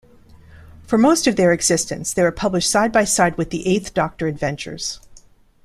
For 0.87 0.97
most 0.97 1.27
of 1.27 1.35
their 1.35 1.53
existence, 1.53 2.11
they 2.11 2.23
were 2.23 2.31
published 2.31 2.71
side-by-side 2.71 3.37
with 3.37 3.51
the 3.51 3.67
Eighth 3.67 3.93
Doctor 3.93 4.25
Adventures. 4.25 4.99